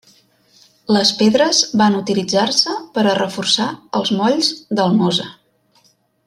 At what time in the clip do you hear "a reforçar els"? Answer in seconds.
3.11-4.13